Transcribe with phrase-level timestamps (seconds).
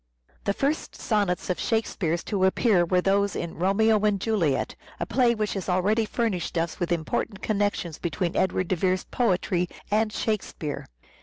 [0.45, 5.35] The first sonnets of" Shakespeare's" to appear were those in" Romeo and Juliet;" a play
[5.35, 10.87] which has already furnished us with important connections between Edward de Vere's poetry and Shakespeare.